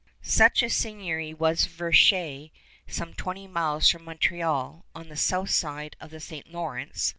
Such 0.23 0.63
a 0.63 0.69
seigniory 0.71 1.31
was 1.31 1.67
Verchères, 1.67 2.49
some 2.87 3.13
twenty 3.13 3.45
miles 3.45 3.87
from 3.87 4.03
Montreal, 4.05 4.83
on 4.95 5.09
the 5.09 5.15
south 5.15 5.51
side 5.51 5.95
of 6.01 6.09
the 6.09 6.19
St. 6.19 6.51
Lawrence. 6.51 7.09